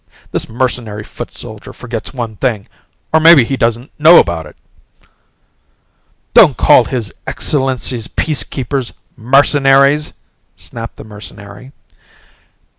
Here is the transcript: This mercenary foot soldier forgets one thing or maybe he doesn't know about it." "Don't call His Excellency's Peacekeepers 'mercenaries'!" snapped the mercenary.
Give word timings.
This 0.31 0.49
mercenary 0.49 1.03
foot 1.03 1.29
soldier 1.29 1.71
forgets 1.73 2.11
one 2.11 2.35
thing 2.35 2.67
or 3.13 3.19
maybe 3.19 3.43
he 3.45 3.55
doesn't 3.55 3.91
know 3.99 4.17
about 4.17 4.47
it." 4.47 4.55
"Don't 6.33 6.57
call 6.57 6.85
His 6.85 7.13
Excellency's 7.27 8.07
Peacekeepers 8.07 8.93
'mercenaries'!" 9.15 10.13
snapped 10.55 10.95
the 10.95 11.03
mercenary. 11.03 11.71